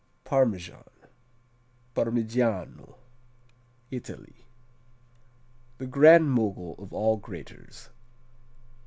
Parmesan, 0.23 0.81
Parmigiano 1.93 2.97
Italy 3.91 4.47
The 5.77 5.85
grand 5.85 6.31
mogul 6.31 6.73
of 6.79 6.91
all 6.91 7.17
graters. 7.17 7.91